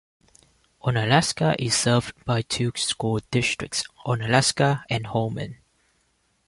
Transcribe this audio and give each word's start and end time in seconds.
Onalaska 0.81 1.55
is 1.59 1.75
served 1.75 2.25
by 2.25 2.41
two 2.41 2.71
school 2.75 3.19
districts, 3.29 3.83
Onalaska 4.03 4.81
and 4.89 5.05
Holmen. 5.05 5.57